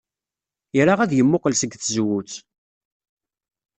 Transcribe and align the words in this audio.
Ira 0.79 0.93
ad 1.03 1.11
yemmuqqel 1.13 1.55
seg 1.57 1.71
tzewwut. 1.75 2.33